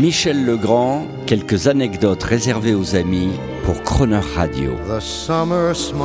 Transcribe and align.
Michel 0.00 0.44
Legrand, 0.44 1.06
quelques 1.26 1.66
anecdotes 1.66 2.22
réservées 2.22 2.74
aux 2.74 2.94
amis 2.94 3.30
pour 3.64 3.82
Croner 3.82 4.20
Radio. 4.36 4.72
The 4.86 5.00
summer 5.00 5.74
smiles, 5.74 5.98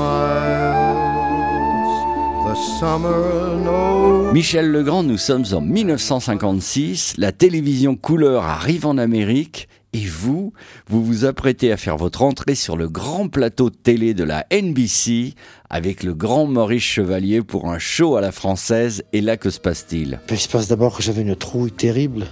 the 2.43 2.55
summer 2.79 3.55
knows. 3.63 4.33
Michel 4.33 4.71
Legrand, 4.71 5.03
nous 5.03 5.17
sommes 5.17 5.45
en 5.53 5.61
1956, 5.61 7.13
la 7.17 7.31
télévision 7.31 7.95
couleur 7.95 8.45
arrive 8.45 8.87
en 8.87 8.97
Amérique 8.97 9.69
et 9.93 10.05
vous, 10.07 10.53
vous 10.87 11.03
vous 11.05 11.25
apprêtez 11.25 11.71
à 11.71 11.77
faire 11.77 11.97
votre 11.97 12.23
entrée 12.23 12.55
sur 12.55 12.75
le 12.75 12.89
grand 12.89 13.27
plateau 13.27 13.69
de 13.69 13.75
télé 13.75 14.15
de 14.15 14.23
la 14.23 14.47
NBC 14.51 15.35
avec 15.69 16.01
le 16.01 16.15
grand 16.15 16.47
Maurice 16.47 16.81
Chevalier 16.81 17.43
pour 17.43 17.71
un 17.71 17.77
show 17.77 18.15
à 18.15 18.21
la 18.21 18.31
française. 18.31 19.03
Et 19.13 19.21
là, 19.21 19.37
que 19.37 19.51
se 19.51 19.59
passe-t-il? 19.59 20.19
Il 20.31 20.39
se 20.39 20.49
passe 20.49 20.67
d'abord 20.67 20.97
que 20.97 21.03
j'avais 21.03 21.21
une 21.21 21.35
trouille 21.35 21.71
terrible 21.71 22.25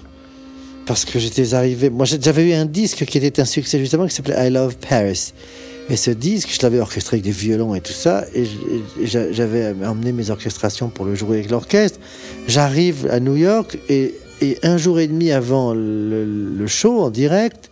parce 0.85 1.05
que 1.05 1.19
j'étais 1.19 1.53
arrivé. 1.53 1.89
Moi, 1.89 2.05
j'avais 2.05 2.49
eu 2.49 2.53
un 2.53 2.65
disque 2.65 3.05
qui 3.05 3.17
était 3.17 3.41
un 3.41 3.45
succès 3.45 3.79
justement 3.79 4.07
qui 4.07 4.15
s'appelait 4.15 4.47
I 4.47 4.49
Love 4.49 4.75
Paris. 4.77 5.33
Et 5.89 5.97
ce 5.97 6.11
disque, 6.11 6.49
je 6.53 6.61
l'avais 6.61 6.79
orchestré 6.79 7.15
avec 7.15 7.25
des 7.25 7.31
violons 7.31 7.75
et 7.75 7.81
tout 7.81 7.91
ça, 7.91 8.23
et 8.33 8.45
j'avais 9.03 9.73
emmené 9.85 10.13
mes 10.13 10.29
orchestrations 10.29 10.89
pour 10.89 11.05
le 11.05 11.15
jouer 11.15 11.39
avec 11.39 11.49
l'orchestre. 11.49 11.99
J'arrive 12.47 13.07
à 13.11 13.19
New 13.19 13.35
York 13.35 13.77
et 13.89 14.13
un 14.63 14.77
jour 14.77 14.99
et 14.99 15.07
demi 15.07 15.31
avant 15.31 15.73
le, 15.73 16.65
show 16.67 17.01
en 17.01 17.09
direct, 17.09 17.71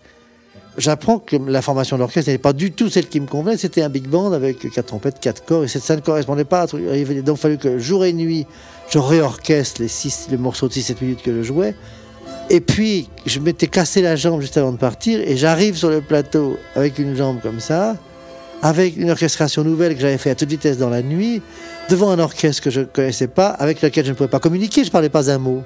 j'apprends 0.77 1.19
que 1.19 1.35
la 1.35 1.61
formation 1.61 1.95
de 1.95 2.01
l'orchestre 2.01 2.29
n'était 2.29 2.41
pas 2.41 2.53
du 2.53 2.71
tout 2.71 2.89
celle 2.89 3.07
qui 3.07 3.19
me 3.19 3.27
convenait. 3.27 3.57
C'était 3.57 3.81
un 3.81 3.89
big 3.89 4.07
band 4.07 4.31
avec 4.33 4.69
quatre 4.71 4.87
trompettes, 4.87 5.19
quatre 5.19 5.45
corps, 5.45 5.63
et 5.63 5.67
ça 5.67 5.95
ne 5.95 6.01
correspondait 6.01 6.43
pas 6.43 6.61
à 6.61 6.67
truc. 6.67 6.83
Il 6.93 7.23
donc 7.23 7.37
fallu 7.37 7.57
que 7.57 7.79
jour 7.79 8.05
et 8.05 8.13
nuit, 8.13 8.45
je 8.89 8.99
réorchestre 8.99 9.81
les, 9.81 9.87
six, 9.87 10.27
les 10.29 10.37
morceaux 10.37 10.67
de 10.67 10.73
6-7 10.73 10.95
minutes 11.01 11.21
que 11.23 11.35
je 11.35 11.43
jouais. 11.43 11.75
Et 12.49 12.61
puis, 12.61 13.09
je 13.25 13.39
m'étais 13.39 13.67
cassé 13.67 14.01
la 14.01 14.15
jambe 14.15 14.41
juste 14.41 14.57
avant 14.57 14.71
de 14.71 14.77
partir, 14.77 15.19
et 15.19 15.37
j'arrive 15.37 15.75
sur 15.75 15.89
le 15.89 16.01
plateau 16.01 16.57
avec 16.75 16.97
une 16.97 17.15
jambe 17.15 17.41
comme 17.41 17.59
ça, 17.59 17.95
avec 18.61 18.97
une 18.97 19.11
orchestration 19.11 19.63
nouvelle 19.63 19.95
que 19.95 20.01
j'avais 20.01 20.17
fait 20.17 20.31
à 20.31 20.35
toute 20.35 20.49
vitesse 20.49 20.77
dans 20.77 20.89
la 20.89 21.01
nuit, 21.01 21.41
devant 21.89 22.09
un 22.09 22.19
orchestre 22.19 22.63
que 22.63 22.69
je 22.69 22.81
ne 22.81 22.85
connaissais 22.85 23.27
pas, 23.27 23.49
avec 23.49 23.81
lequel 23.81 24.05
je 24.05 24.11
ne 24.11 24.15
pouvais 24.15 24.29
pas 24.29 24.39
communiquer, 24.39 24.83
je 24.83 24.89
ne 24.89 24.91
parlais 24.91 25.09
pas 25.09 25.29
un 25.31 25.37
mot. 25.37 25.63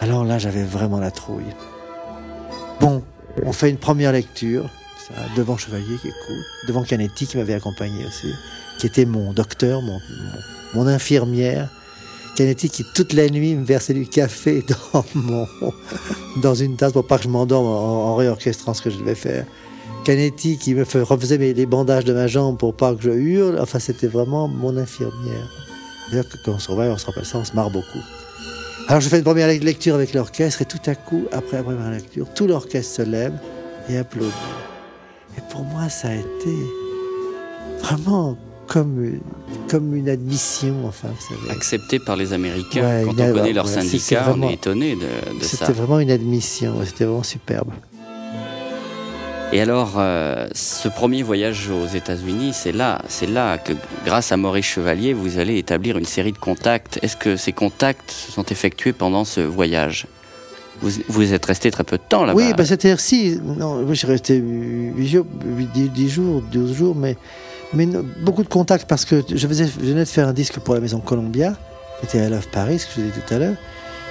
Alors 0.00 0.24
là, 0.24 0.38
j'avais 0.38 0.62
vraiment 0.62 1.00
la 1.00 1.10
trouille. 1.10 1.54
Bon, 2.80 3.02
on 3.44 3.52
fait 3.52 3.70
une 3.70 3.78
première 3.78 4.12
lecture, 4.12 4.70
devant 5.36 5.56
Chevalier 5.56 5.96
qui 6.00 6.08
écoute, 6.08 6.44
devant 6.68 6.82
Canetti 6.82 7.26
qui 7.26 7.36
m'avait 7.36 7.54
accompagné 7.54 8.04
aussi, 8.06 8.32
qui 8.78 8.86
était 8.86 9.04
mon 9.04 9.32
docteur, 9.32 9.80
mon, 10.74 10.86
infirmière. 10.86 11.68
Canetti 12.38 12.70
qui 12.70 12.84
toute 12.84 13.14
la 13.14 13.28
nuit 13.28 13.56
me 13.56 13.64
versait 13.64 13.94
du 13.94 14.06
café 14.06 14.64
dans, 14.92 15.04
mon, 15.16 15.48
dans 16.40 16.54
une 16.54 16.76
tasse 16.76 16.92
pour 16.92 17.04
pas 17.04 17.18
que 17.18 17.24
je 17.24 17.28
m'endorme 17.28 17.66
en, 17.66 18.14
réorchestrant 18.14 18.74
ce 18.74 18.82
que 18.82 18.90
je 18.90 18.98
devais 18.98 19.16
faire. 19.16 19.44
Canetti 20.04 20.56
qui 20.56 20.72
me 20.76 20.84
refaisait 21.02 21.36
les 21.36 21.66
bandages 21.66 22.04
de 22.04 22.12
ma 22.12 22.28
jambe 22.28 22.56
pour 22.56 22.76
pas 22.76 22.94
que 22.94 23.02
je 23.02 23.10
hurle. 23.10 23.58
Enfin, 23.60 23.80
c'était 23.80 24.06
vraiment 24.06 24.46
mon 24.46 24.76
infirmière. 24.76 25.50
D'ailleurs, 26.10 26.26
quand 26.44 26.52
on 26.52 26.58
se 26.60 26.70
revoit, 26.70 26.84
on 26.84 26.96
se 26.96 27.06
rappelle 27.06 27.24
ça, 27.24 27.38
on 27.38 27.44
se 27.44 27.54
marre 27.54 27.70
beaucoup. 27.70 27.98
Alors 28.86 29.00
je 29.00 29.08
fais 29.08 29.18
une 29.18 29.24
première 29.24 29.48
lecture 29.48 29.96
avec 29.96 30.14
l'orchestre 30.14 30.62
et 30.62 30.64
tout 30.64 30.78
à 30.86 30.94
coup, 30.94 31.24
après 31.32 31.56
la 31.56 31.64
première 31.64 31.90
lecture, 31.90 32.32
tout 32.34 32.46
l'orchestre 32.46 32.94
se 32.94 33.02
lève 33.02 33.34
et 33.88 33.98
applaudit. 33.98 34.30
Et 35.36 35.40
pour 35.50 35.64
moi, 35.64 35.88
ça 35.88 36.10
a 36.10 36.14
été 36.14 36.54
vraiment 37.80 38.38
comme, 38.68 39.18
comme 39.68 39.96
une 39.96 40.08
admission, 40.08 40.74
enfin, 40.86 41.08
vous 41.08 41.36
savez. 41.36 41.50
Accepté 41.50 41.98
par 41.98 42.16
les 42.16 42.32
Américains. 42.32 43.02
Quand 43.04 43.18
on 43.18 43.32
connaît 43.32 43.52
leur 43.52 43.66
syndicat, 43.66 44.32
on 44.36 44.48
est 44.48 44.54
étonné 44.54 44.94
de, 44.94 45.38
de 45.38 45.42
ça. 45.42 45.56
C'était 45.56 45.72
vraiment 45.72 45.98
une 45.98 46.10
admission, 46.10 46.76
c'était 46.84 47.04
vraiment 47.04 47.22
superbe. 47.22 47.70
Et 49.50 49.62
alors, 49.62 49.94
euh, 49.96 50.46
ce 50.52 50.88
premier 50.88 51.22
voyage 51.22 51.70
aux 51.70 51.86
États-Unis, 51.86 52.50
c'est 52.52 52.72
là, 52.72 53.00
c'est 53.08 53.26
là 53.26 53.56
que, 53.56 53.72
grâce 54.04 54.30
à 54.30 54.36
Maurice 54.36 54.66
Chevalier, 54.66 55.14
vous 55.14 55.38
allez 55.38 55.56
établir 55.56 55.96
une 55.96 56.04
série 56.04 56.32
de 56.32 56.38
contacts. 56.38 56.98
Est-ce 57.02 57.16
que 57.16 57.36
ces 57.36 57.52
contacts 57.52 58.10
se 58.10 58.32
sont 58.32 58.44
effectués 58.44 58.92
pendant 58.92 59.24
ce 59.24 59.40
voyage? 59.40 60.06
Vous, 60.82 60.90
vous 61.08 61.32
êtes 61.32 61.46
resté 61.46 61.70
très 61.70 61.82
peu 61.82 61.96
de 61.96 62.02
temps 62.06 62.26
là-bas. 62.26 62.36
Oui, 62.36 62.52
bah, 62.56 62.66
c'est-à-dire 62.66 63.00
si, 63.00 63.40
non, 63.42 63.88
je 63.88 63.94
suis 63.94 64.06
resté 64.06 64.36
8 64.36 65.08
jours, 65.08 65.26
10 65.74 66.08
jours, 66.10 66.42
12 66.52 66.76
jours, 66.76 66.94
mais, 66.94 67.16
mais 67.72 67.86
beaucoup 68.20 68.42
de 68.42 68.48
contacts 68.48 68.88
parce 68.88 69.04
que 69.04 69.22
je, 69.28 69.46
venais 69.46 70.00
de 70.00 70.04
faire 70.04 70.28
un 70.28 70.32
disque 70.32 70.58
pour 70.60 70.74
la 70.74 70.80
maison 70.80 71.00
Columbia, 71.00 71.54
qui 72.00 72.06
était 72.06 72.20
à 72.20 72.28
Love 72.28 72.48
Paris, 72.48 72.78
que 72.78 72.84
je 72.96 73.00
vous 73.00 73.08
ai 73.08 73.10
dit 73.10 73.20
tout 73.26 73.34
à 73.34 73.38
l'heure. 73.38 73.56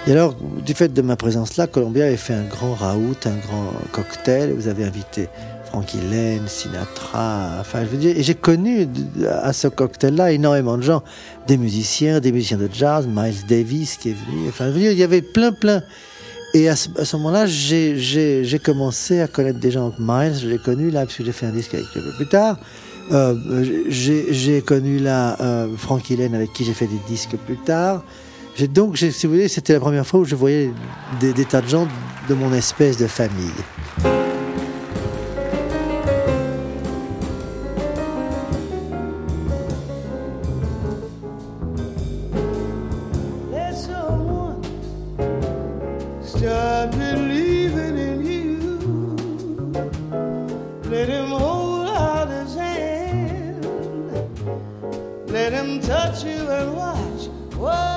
Et 0.05 0.11
alors, 0.11 0.35
du 0.65 0.73
fait 0.73 0.93
de 0.93 1.01
ma 1.01 1.15
présence 1.15 1.57
là, 1.57 1.67
Columbia 1.67 2.05
avait 2.05 2.17
fait 2.17 2.33
un 2.33 2.43
grand 2.43 2.73
raout, 2.73 3.17
un 3.25 3.35
grand 3.35 3.73
cocktail. 3.91 4.53
Vous 4.53 4.69
avez 4.69 4.85
invité 4.85 5.27
Frankie 5.65 5.99
Lane, 6.09 6.47
Sinatra. 6.47 7.57
Enfin, 7.59 7.81
je 7.81 7.89
veux 7.89 7.97
dire, 7.97 8.17
et 8.17 8.23
j'ai 8.23 8.35
connu 8.35 8.87
à 9.27 9.51
ce 9.51 9.67
cocktail-là 9.67 10.31
énormément 10.31 10.77
de 10.77 10.83
gens, 10.83 11.03
des 11.45 11.57
musiciens, 11.57 12.21
des 12.21 12.31
musiciens 12.31 12.57
de 12.57 12.69
jazz, 12.71 13.05
Miles 13.05 13.45
Davis 13.49 13.97
qui 13.97 14.11
est 14.11 14.15
venu. 14.27 14.47
Enfin, 14.47 14.67
je 14.67 14.71
veux 14.71 14.79
dire, 14.79 14.91
il 14.91 14.97
y 14.97 15.03
avait 15.03 15.21
plein, 15.21 15.51
plein. 15.51 15.83
Et 16.53 16.69
à 16.69 16.75
ce, 16.77 17.17
moment-là, 17.17 17.45
j'ai 17.45 18.59
commencé 18.63 19.19
à 19.19 19.27
connaître 19.27 19.59
des 19.59 19.71
gens 19.71 19.91
comme 19.91 20.05
Miles. 20.07 20.35
Je 20.41 20.47
l'ai 20.47 20.57
connu 20.57 20.89
là, 20.89 21.01
parce 21.01 21.15
que 21.15 21.25
j'ai 21.25 21.33
fait 21.33 21.45
un 21.45 21.51
disque 21.51 21.73
avec 21.73 21.85
lui 21.93 22.01
plus 22.15 22.29
tard. 22.29 22.57
Euh, 23.11 23.35
j'ai 23.87 24.61
connu 24.61 24.99
là 24.99 25.37
euh, 25.39 25.67
Lane 26.17 26.35
avec 26.35 26.51
qui 26.51 26.65
j'ai 26.65 26.73
fait 26.73 26.87
des 26.87 26.99
disques 27.07 27.37
plus 27.45 27.57
tard 27.57 28.03
donc, 28.65 28.97
si 28.97 29.27
vous 29.27 29.33
voulez, 29.33 29.47
c'était 29.47 29.73
la 29.73 29.79
première 29.79 30.07
fois 30.07 30.21
où 30.21 30.25
je 30.25 30.33
voyais 30.33 30.71
des, 31.19 31.33
tas 31.45 31.61
de 31.61 31.67
gens 31.67 31.87
de 32.27 32.33
mon 32.33 32.51
espèce 32.53 32.97
de 32.97 33.05
famille. 33.05 33.51
Let 50.89 51.09
him 51.09 51.46
touch 55.75 56.23
you 56.23 56.49
and 56.49 56.73
watch. 56.73 57.96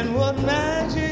and 0.00 0.14
what 0.14 0.34
magic. 0.38 1.09